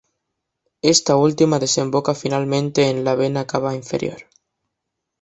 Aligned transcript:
Esta 0.81 1.15
última 1.15 1.59
desemboca 1.59 2.15
finalmente 2.15 2.89
en 2.89 3.03
la 3.03 3.13
vena 3.13 3.45
cava 3.45 3.75
inferior. 3.75 4.21